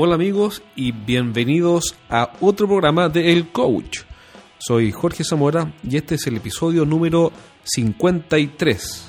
[0.00, 4.02] Hola amigos y bienvenidos a otro programa de El Coach.
[4.56, 7.32] Soy Jorge Zamora y este es el episodio número
[7.64, 9.08] 53.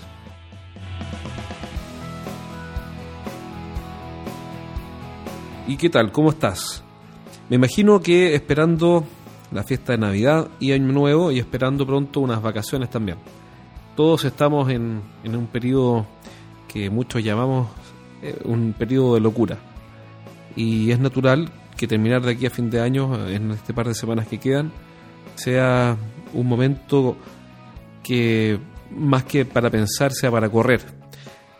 [5.67, 6.11] ¿Y qué tal?
[6.11, 6.83] ¿Cómo estás?
[7.49, 9.03] Me imagino que esperando
[9.51, 13.19] la fiesta de Navidad y Año Nuevo y esperando pronto unas vacaciones también.
[13.95, 16.07] Todos estamos en, en un periodo
[16.67, 17.67] que muchos llamamos
[18.23, 19.68] eh, un periodo de locura.
[20.55, 23.93] Y es natural que terminar de aquí a fin de año, en este par de
[23.93, 24.71] semanas que quedan,
[25.35, 25.95] sea
[26.33, 27.15] un momento
[28.03, 28.59] que
[28.91, 30.81] más que para pensar sea para correr.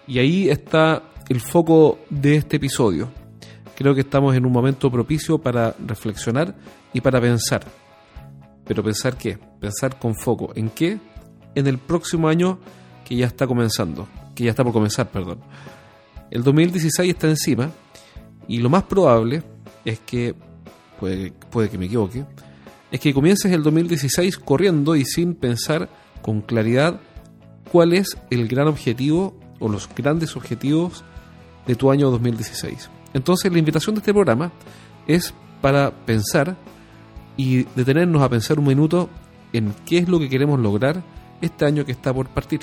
[0.07, 3.09] Y ahí está el foco de este episodio.
[3.75, 6.55] Creo que estamos en un momento propicio para reflexionar
[6.91, 7.63] y para pensar.
[8.65, 9.37] Pero pensar qué?
[9.59, 10.51] Pensar con foco.
[10.55, 10.99] ¿En qué?
[11.55, 12.59] En el próximo año
[13.05, 14.07] que ya está comenzando.
[14.35, 15.39] Que ya está por comenzar, perdón.
[16.29, 17.71] El 2016 está encima
[18.49, 19.43] y lo más probable
[19.85, 20.35] es que,
[20.99, 22.25] puede, puede que me equivoque,
[22.91, 25.87] es que comiences el 2016 corriendo y sin pensar
[26.21, 26.99] con claridad
[27.71, 31.03] cuál es el gran objetivo o los grandes objetivos
[31.67, 32.89] de tu año 2016.
[33.13, 34.51] Entonces la invitación de este programa
[35.07, 36.57] es para pensar
[37.37, 39.09] y detenernos a pensar un minuto
[39.53, 41.03] en qué es lo que queremos lograr
[41.41, 42.61] este año que está por partir.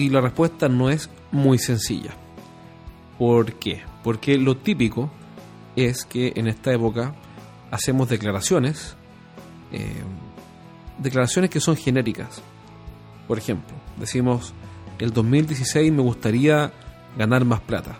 [0.00, 2.12] Y la respuesta no es muy sencilla.
[3.18, 3.82] ¿Por qué?
[4.02, 5.10] Porque lo típico
[5.76, 7.14] es que en esta época
[7.70, 8.96] hacemos declaraciones,
[9.72, 10.02] eh,
[10.96, 12.40] declaraciones que son genéricas.
[13.28, 14.54] Por ejemplo, decimos,
[14.98, 16.72] el 2016 me gustaría
[17.18, 17.98] ganar más plata,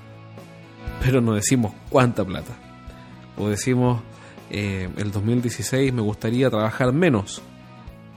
[1.04, 2.56] pero no decimos cuánta plata.
[3.36, 4.00] O decimos,
[4.48, 7.42] eh, el 2016 me gustaría trabajar menos,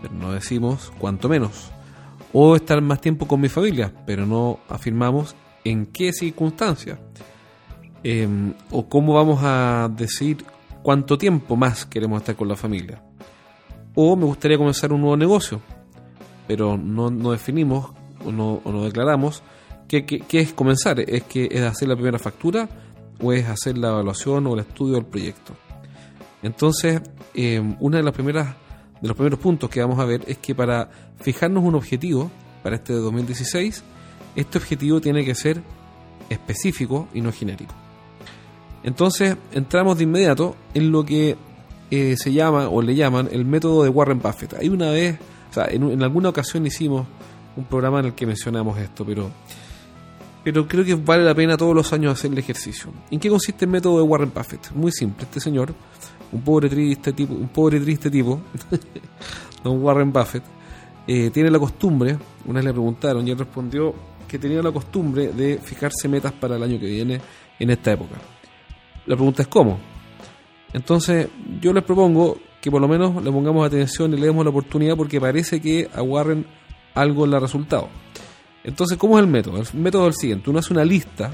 [0.02, 1.74] pero no decimos cuánto menos.
[2.34, 7.00] O estar más tiempo con mi familia, pero no afirmamos en qué circunstancias.
[8.04, 10.44] Em, o cómo vamos a decir
[10.82, 13.02] cuánto tiempo más queremos estar con la familia.
[13.96, 15.62] O me gustaría comenzar un nuevo negocio,
[16.48, 17.92] pero no, no definimos
[18.26, 19.42] o no, o no declaramos
[19.88, 21.00] qué, qué, qué, es comenzar.
[21.00, 22.68] ¿Es que es hacer la primera factura
[23.22, 25.54] o es hacer la evaluación o el estudio del proyecto?
[26.42, 27.02] Entonces,
[27.34, 28.56] eh, una de las primeras
[29.04, 32.32] de los primeros puntos que vamos a ver es que para fijarnos un objetivo
[32.64, 33.84] para este 2016,
[34.38, 35.62] este objetivo tiene que ser
[36.30, 37.76] específico y no genérico.
[38.82, 41.36] Entonces, entramos de inmediato en lo que
[41.92, 44.54] eh, se llama o le llaman el método de Warren Buffett.
[44.54, 45.20] Hay una vez,
[45.52, 47.06] o sea, en alguna ocasión hicimos
[47.58, 49.30] un programa en el que mencionamos esto, pero
[50.44, 52.92] pero creo que vale la pena todos los años hacer el ejercicio.
[53.10, 54.72] ¿En qué consiste el método de Warren Buffett?
[54.74, 55.74] Muy simple, este señor,
[56.32, 58.42] un pobre triste tipo, un pobre triste tipo,
[59.64, 60.44] don Warren Buffett,
[61.08, 63.94] eh, tiene la costumbre, una vez le preguntaron y él respondió
[64.28, 67.22] que tenía la costumbre de fijarse metas para el año que viene
[67.60, 68.16] en esta época.
[69.06, 69.80] La pregunta es cómo.
[70.74, 71.28] Entonces,
[71.62, 74.96] yo les propongo que por lo menos le pongamos atención y le demos la oportunidad
[74.96, 76.46] porque parece que a Warren
[76.96, 77.90] algo le ha resultado.
[78.64, 79.58] Entonces, ¿cómo es el método?
[79.58, 81.32] El método es el siguiente: uno hace una lista,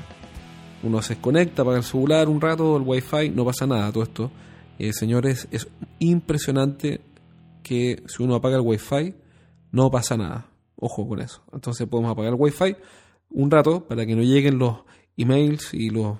[0.84, 4.32] uno se desconecta, apaga el celular un rato, el wifi, no pasa nada, todo esto.
[4.80, 5.68] Eh, señores, es
[6.00, 7.02] impresionante
[7.62, 9.14] que si uno apaga el wifi,
[9.72, 10.48] no pasa nada.
[10.76, 11.44] Ojo con eso.
[11.54, 12.76] Entonces podemos apagar el wifi
[13.32, 14.78] un rato para que no lleguen los
[15.18, 16.18] emails y los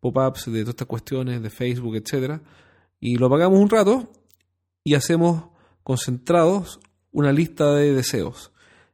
[0.00, 2.40] pop-ups de todas estas cuestiones de Facebook, etcétera.
[2.98, 4.10] Y lo apagamos un rato
[4.82, 5.44] y hacemos
[5.82, 6.80] concentrados
[7.12, 8.52] una lista de deseos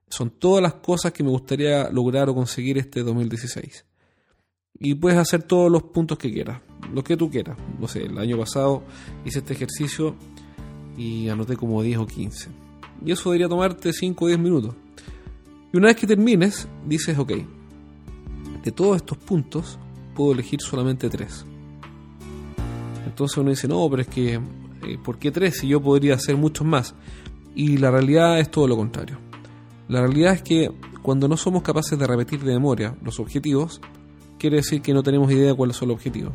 [0.09, 3.84] son todas las cosas que me gustaría lograr o conseguir este 2016.
[4.81, 6.60] Y puedes hacer todos los puntos que quieras,
[6.92, 7.56] lo que tú quieras.
[7.78, 8.82] No sé, el año pasado
[9.25, 10.15] hice este ejercicio
[10.97, 12.50] y anoté como 10 o 15.
[13.04, 14.75] Y eso debería tomarte 5 o 10 minutos.
[15.72, 17.32] Y una vez que termines, dices, ok,
[18.62, 19.78] de todos estos puntos
[20.15, 21.44] puedo elegir solamente 3.
[23.06, 26.36] Entonces uno dice, no, pero es que, eh, ¿por qué 3 si yo podría hacer
[26.36, 26.94] muchos más?
[27.54, 29.19] Y la realidad es todo lo contrario.
[29.89, 30.71] La realidad es que
[31.03, 33.81] cuando no somos capaces de repetir de memoria los objetivos,
[34.39, 36.33] quiere decir que no tenemos idea de cuáles son los objetivos.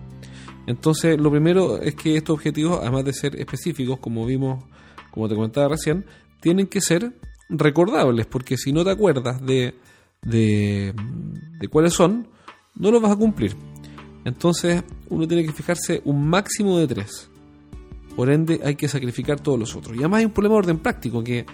[0.68, 4.64] Entonces, lo primero es que estos objetivos, además de ser específicos, como vimos,
[5.12, 6.06] como te comentaba recién,
[6.42, 7.14] tienen que ser
[7.50, 9.74] recordables, porque si no te acuerdas de,
[10.22, 10.94] de,
[11.60, 12.28] de cuáles son,
[12.76, 13.56] no los vas a cumplir.
[14.26, 17.30] Entonces, uno tiene que fijarse un máximo de tres.
[18.16, 19.96] Por ende, hay que sacrificar todos los otros.
[19.96, 21.46] Y además hay un problema de orden práctico, que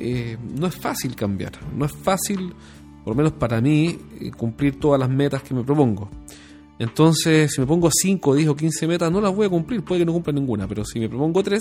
[0.00, 2.54] eh, no es fácil cambiar, no es fácil,
[3.02, 6.08] por lo menos para mí, eh, cumplir todas las metas que me propongo.
[6.78, 10.02] Entonces, si me pongo 5, 10 o 15 metas, no las voy a cumplir, puede
[10.02, 11.60] que no cumpla ninguna, pero si me propongo 3,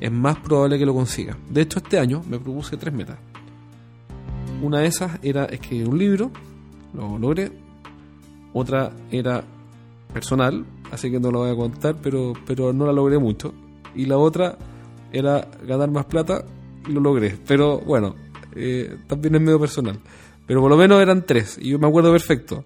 [0.00, 1.38] es más probable que lo consiga.
[1.48, 3.18] De hecho, este año me propuse 3 metas.
[4.60, 6.30] Una de esas era escribir un libro,
[6.94, 7.52] lo logré.
[8.54, 9.44] otra era
[10.12, 13.54] personal, así que no lo voy a contar, pero, pero no la logré mucho.
[13.94, 14.58] Y la otra
[15.12, 16.44] era ganar más plata
[16.88, 17.36] lo logré.
[17.46, 18.14] Pero bueno,
[18.54, 20.00] eh, también es medio personal.
[20.46, 22.64] Pero por lo menos eran tres, y yo me acuerdo perfecto.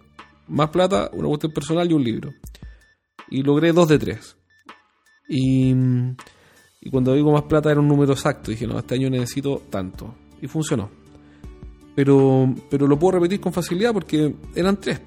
[0.49, 2.31] Más plata, una cuestión personal y un libro.
[3.31, 4.37] Y logré dos de tres.
[5.29, 5.73] Y,
[6.81, 8.51] y cuando digo más plata era un número exacto.
[8.51, 10.15] Dije, no, este año necesito tanto.
[10.43, 10.91] Y funcionó.
[11.95, 15.01] Pero, pero lo puedo repetir con facilidad porque eran tres.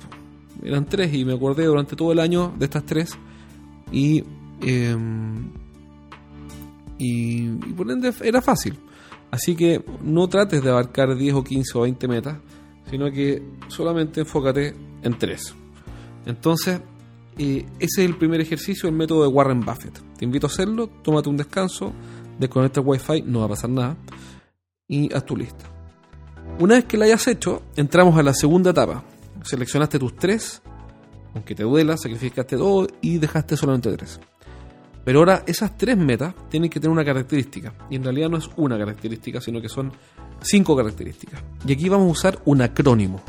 [0.63, 3.17] Eran tres y me acordé durante todo el año de estas tres.
[3.91, 4.23] Y,
[4.61, 5.51] em,
[6.97, 8.79] y, y por ende era fácil.
[9.33, 12.37] Así que no trates de abarcar 10 o 15 o 20 metas,
[12.91, 15.55] sino que solamente enfócate en tres.
[16.27, 16.81] Entonces,
[17.39, 19.99] eh, ese es el primer ejercicio, el método de Warren Buffett.
[20.19, 21.93] Te invito a hacerlo, tómate un descanso,
[22.37, 23.97] desconecta el wifi, no va a pasar nada,
[24.87, 25.65] y haz tu lista.
[26.59, 29.03] Una vez que la hayas hecho, entramos a la segunda etapa.
[29.43, 30.61] Seleccionaste tus tres,
[31.33, 34.19] aunque te duela, sacrificaste dos y dejaste solamente tres.
[35.03, 37.73] Pero ahora esas tres metas tienen que tener una característica.
[37.89, 39.91] Y en realidad no es una característica, sino que son
[40.41, 41.43] cinco características.
[41.67, 43.21] Y aquí vamos a usar un acrónimo.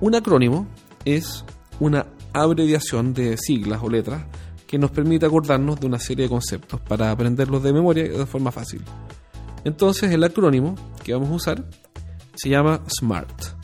[0.00, 0.66] Un acrónimo
[1.04, 1.44] es
[1.80, 4.24] una abreviación de siglas o letras
[4.66, 8.50] que nos permite acordarnos de una serie de conceptos para aprenderlos de memoria de forma
[8.50, 8.82] fácil.
[9.64, 11.64] Entonces el acrónimo que vamos a usar
[12.34, 13.56] se llama SMART.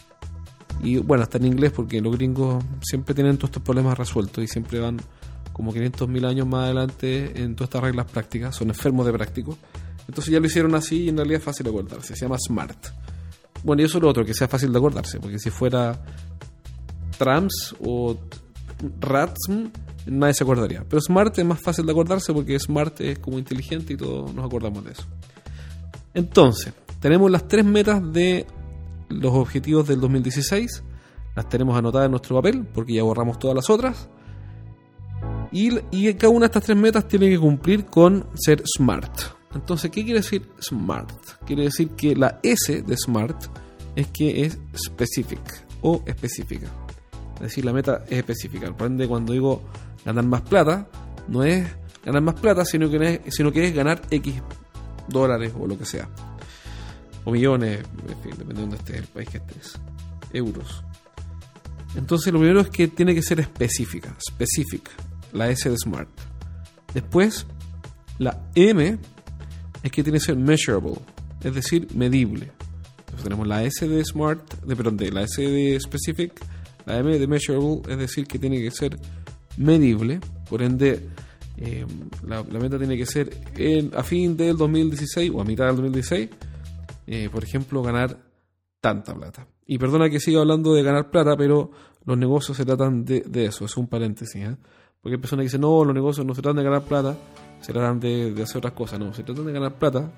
[0.82, 4.48] Y bueno, está en inglés porque los gringos siempre tienen todos estos problemas resueltos y
[4.48, 4.98] siempre van
[5.52, 9.58] como 500.000 años más adelante en todas estas reglas prácticas, son enfermos de práctico.
[10.08, 12.88] Entonces ya lo hicieron así y en realidad es fácil de acordarse, se llama SMART.
[13.62, 16.00] Bueno, y eso es lo otro, que sea fácil de acordarse, porque si fuera
[17.16, 18.18] trams o
[19.00, 19.68] ratsm,
[20.06, 20.84] nadie se acordaría.
[20.88, 24.44] Pero smart es más fácil de acordarse porque smart es como inteligente y todos nos
[24.44, 25.04] acordamos de eso.
[26.14, 28.46] Entonces, tenemos las tres metas de
[29.08, 30.82] los objetivos del 2016.
[31.34, 34.08] Las tenemos anotadas en nuestro papel porque ya borramos todas las otras.
[35.52, 39.20] Y, y cada una de estas tres metas tiene que cumplir con ser smart.
[39.54, 41.10] Entonces, ¿qué quiere decir smart?
[41.46, 43.36] Quiere decir que la S de smart
[43.94, 45.40] es que es specific
[45.82, 46.68] o específica.
[47.36, 48.74] Es decir, la meta es específica.
[48.74, 49.62] Por ende, cuando digo
[50.04, 50.88] ganar más plata,
[51.28, 51.66] no es
[52.04, 54.34] ganar más plata, sino que es, sino que es ganar X
[55.08, 56.08] dólares o lo que sea.
[57.24, 59.78] O millones, en fin, dependiendo de este el país que estés.
[60.32, 60.82] Euros.
[61.94, 64.88] Entonces, lo primero es que tiene que ser específica, specific,
[65.32, 66.08] la S de Smart.
[66.94, 67.46] Después,
[68.18, 68.98] la M
[69.82, 70.94] es que tiene que ser measurable,
[71.42, 72.52] es decir, medible.
[72.98, 76.32] Entonces tenemos la S de Smart, de, perdón, de la S de Specific,
[76.86, 78.98] la M de Measurable, es decir, que tiene que ser
[79.56, 81.08] medible, por ende
[81.56, 81.86] eh,
[82.26, 86.30] la, meta tiene que ser en, a fin del 2016 o a mitad del 2016,
[87.06, 88.18] eh, por ejemplo, ganar
[88.80, 89.46] tanta plata.
[89.66, 91.70] Y perdona que siga hablando de ganar plata, pero
[92.04, 94.42] los negocios se tratan de, eso, es un paréntesis.
[94.42, 94.56] ¿eh?
[95.02, 97.16] Porque hay personas que dicen, no, los negocios no se tratan de ganar plata,
[97.60, 100.08] se tratan de, hacer otras cosas, no, se tratan de ganar plata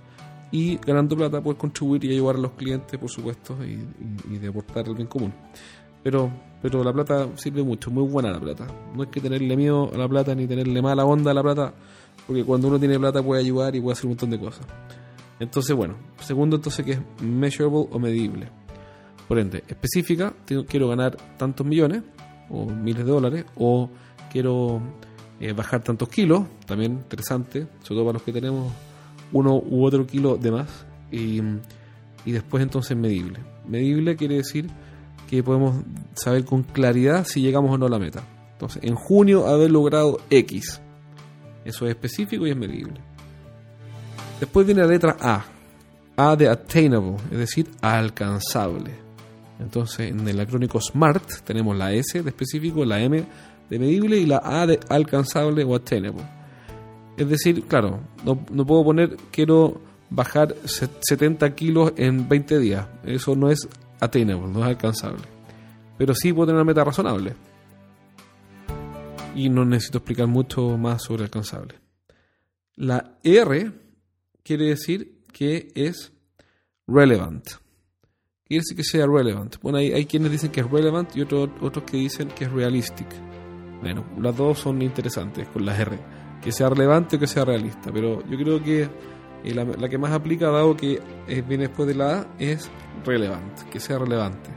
[0.53, 4.87] y ganando plata puedes contribuir y ayudar a los clientes, por supuesto, y, de aportar
[4.87, 5.33] el bien común.
[6.03, 8.67] Pero, pero la plata sirve mucho, muy buena la plata.
[8.95, 11.73] No hay que tenerle miedo a la plata ni tenerle mala onda a la plata,
[12.27, 14.67] porque cuando uno tiene plata puede ayudar y puede hacer un montón de cosas.
[15.41, 18.51] Entonces, bueno, segundo entonces que es measurable o medible.
[19.27, 20.35] Por ende, específica,
[20.69, 22.03] quiero ganar tantos millones
[22.51, 23.89] o miles de dólares o
[24.35, 24.83] quiero
[25.39, 28.73] eh, bajar tantos kilos, también interesante, sobre todo para los que tenemos
[29.33, 30.85] uno u otro kilo de más.
[31.13, 31.41] Y,
[32.25, 33.39] y después entonces medible.
[33.65, 34.69] Medible quiere decir
[35.31, 35.77] que podemos
[36.15, 38.25] saber con claridad si llegamos o no a la meta.
[38.55, 40.81] Entonces, en junio haber logrado X.
[41.65, 43.01] Eso es específico y es medible.
[44.41, 45.45] Después viene la letra A.
[46.17, 48.91] A de attainable, es decir, alcanzable.
[49.61, 53.25] Entonces, en el acrónico SMART tenemos la S de específico, la M
[53.71, 56.25] de medible y la A de alcanzable o attainable.
[57.17, 59.81] Es decir, claro, no, puedo poner quiero
[60.11, 62.87] bajar 70 kilos en 20 días.
[63.05, 63.69] Eso no es
[64.01, 65.23] attainable, no es alcanzable.
[65.97, 67.35] Pero sí puedo tener una meta razonable.
[69.35, 71.75] Y no necesito explicar mucho más sobre alcanzable.
[72.77, 73.73] La R
[74.43, 76.13] quiere decir que es
[76.87, 77.45] relevant.
[78.45, 79.57] Quiere decir que sea relevant.
[79.61, 82.53] Bueno, hay, hay quienes dicen que es relevant y otros, otros que dicen que es
[82.53, 83.09] realistic.
[83.85, 85.99] Bueno, las dos son interesantes con la R.
[86.41, 87.93] Que sea relevante o que sea realista.
[87.93, 88.89] Pero yo creo que
[89.45, 91.03] eh, la, que más aplica, dado que
[91.47, 92.71] viene después de la A, es
[93.05, 93.65] relevante.
[93.71, 94.49] Que sea relevante.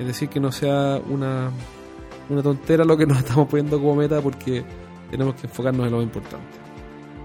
[0.00, 1.52] Es decir, que no sea una,
[2.28, 4.64] una tontera lo que nos estamos poniendo como meta porque
[5.12, 6.58] tenemos que enfocarnos en lo importante.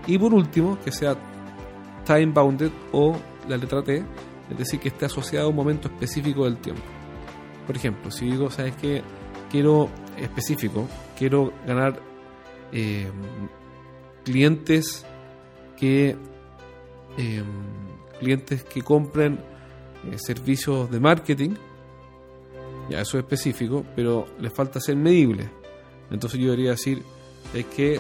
[0.06, 1.16] Y por último, que sea
[2.06, 3.18] time bounded o
[3.50, 4.06] la letra T,
[4.52, 6.84] es decir, que esté asociado a un momento específico del tiempo.
[7.66, 9.02] Por ejemplo, si digo, ¿sabes qué?
[9.52, 12.00] Quiero específico, quiero ganar
[12.72, 13.10] eh,
[14.24, 15.06] clientes
[15.78, 16.16] que
[17.18, 17.44] eh,
[18.20, 19.40] clientes que compren
[20.06, 21.52] eh, servicios de marketing.
[22.90, 25.50] Ya eso es específico, pero les falta ser medible.
[26.10, 27.04] Entonces yo debería decir
[27.54, 28.00] es que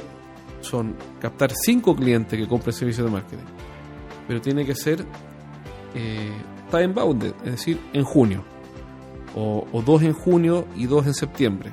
[0.62, 3.46] son captar cinco clientes que compren servicios de marketing.
[4.28, 5.06] Pero tiene que ser
[5.96, 6.32] eh,
[6.70, 8.44] time bounded, es decir, en junio.
[9.36, 11.72] O, dos en junio y dos en septiembre.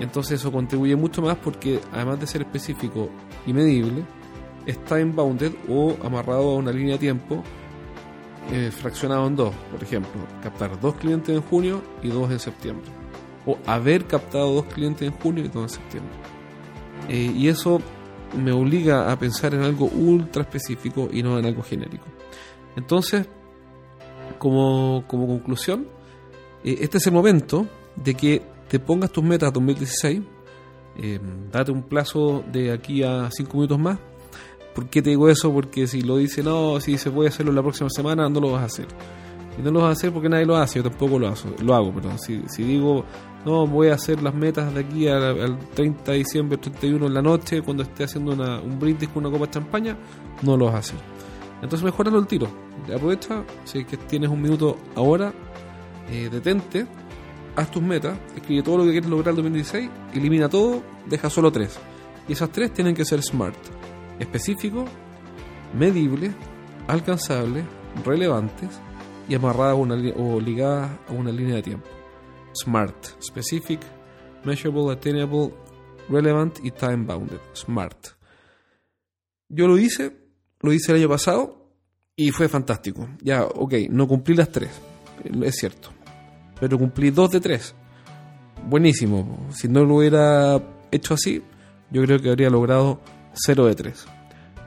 [0.00, 3.08] Entonces eso contribuye mucho más porque además de ser específico
[3.46, 4.04] y medible,
[4.66, 7.42] es time bounded o amarrado a una línea de tiempo
[8.52, 9.54] eh, fraccionado en dos.
[9.70, 12.86] Por ejemplo, captar dos clientes en junio y dos en septiembre.
[13.44, 16.14] O haber captado dos clientes en junio y dos en septiembre.
[17.08, 17.80] Eh, y eso
[18.36, 22.06] me obliga a pensar en algo ultra específico y no en algo genérico.
[22.76, 23.26] Entonces,
[24.38, 25.86] como, como conclusión,
[26.64, 27.66] eh, este es el momento
[27.96, 30.22] de que te pongas tus metas 2016,
[31.50, 33.98] date un plazo de aquí a 5 minutos más
[34.74, 35.52] ¿Por qué te digo eso?
[35.52, 38.62] Porque si lo dice, no, si se puede hacerlo la próxima semana, no lo vas
[38.62, 38.86] a hacer.
[39.58, 41.74] Y no lo vas a hacer porque nadie lo hace, yo tampoco lo, hago, lo
[41.74, 43.04] hago pero si, si digo,
[43.44, 47.20] no, voy a hacer las metas de aquí al, 30 de diciembre, 31 en la
[47.20, 49.96] noche, cuando esté haciendo una, un brindis con una copa de champaña,
[50.40, 50.98] no lo vas a hacer.
[51.56, 52.48] Entonces mejoralo el tiro.
[52.94, 55.34] Aprovecha, si es que tienes un minuto ahora,
[56.12, 56.86] eh, detente,
[57.56, 61.50] haz tus metas, escribe todo lo que quieres lograr el 2016, elimina todo, deja solo
[61.50, 61.78] tres.
[62.28, 63.56] Y esas tres tienen que ser smart
[64.18, 64.84] específico,
[65.74, 66.32] medible,
[66.86, 67.64] alcanzable,
[68.04, 68.70] relevantes
[69.28, 69.76] y amarradas
[70.16, 71.88] o ligadas a una línea de tiempo.
[72.54, 73.80] SMART, specific,
[74.44, 75.54] measurable, attainable,
[76.08, 77.40] relevant y time bounded.
[77.54, 78.08] SMART.
[79.48, 80.16] Yo lo hice,
[80.60, 81.70] lo hice el año pasado
[82.16, 83.08] y fue fantástico.
[83.22, 84.70] Ya, ok, no cumplí las tres,
[85.42, 85.90] es cierto,
[86.62, 87.74] pero cumplí dos de tres.
[88.68, 89.48] Buenísimo.
[89.50, 91.42] Si no lo hubiera hecho así,
[91.90, 93.00] yo creo que habría logrado
[93.32, 94.06] 0 de 3.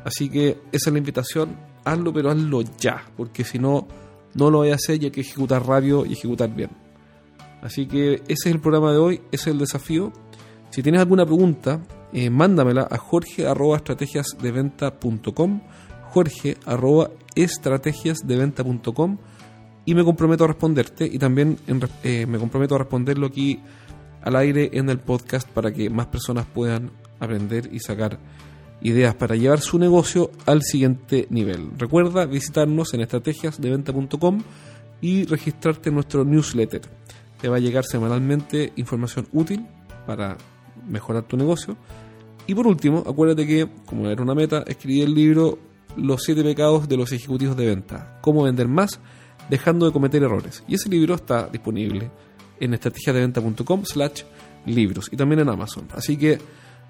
[0.03, 3.87] Así que esa es la invitación, hazlo, pero hazlo ya, porque si no,
[4.33, 6.71] no lo voy a hacer y hay que ejecutar rápido y ejecutar bien.
[7.61, 10.11] Así que ese es el programa de hoy, ese es el desafío.
[10.71, 11.79] Si tienes alguna pregunta,
[12.11, 15.61] eh, mándamela a jorge arroba estrategiasdeventa.com
[16.11, 19.17] jorge arroba estrategiasdeventa.com
[19.85, 21.57] y me comprometo a responderte y también
[22.03, 23.59] eh, me comprometo a responderlo aquí
[24.21, 28.17] al aire en el podcast para que más personas puedan aprender y sacar
[28.81, 31.69] ideas para llevar su negocio al siguiente nivel.
[31.77, 34.41] Recuerda visitarnos en estrategiasdeventa.com
[35.01, 36.81] y registrarte en nuestro newsletter.
[37.39, 39.65] Te va a llegar semanalmente información útil
[40.07, 40.37] para
[40.87, 41.77] mejorar tu negocio.
[42.47, 45.57] Y por último, acuérdate que, como era una meta, escribí el libro
[45.97, 48.19] Los siete pecados de los ejecutivos de venta.
[48.21, 48.99] Cómo vender más
[49.49, 50.63] dejando de cometer errores.
[50.67, 52.09] Y ese libro está disponible
[52.59, 54.23] en estrategiasdeventa.com slash
[54.65, 55.87] libros y también en Amazon.
[55.93, 56.39] Así que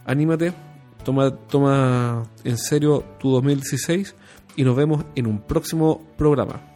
[0.06, 0.54] anímate,
[1.04, 4.16] Toma, toma en serio tu 2016
[4.56, 6.75] y nos vemos en un próximo programa.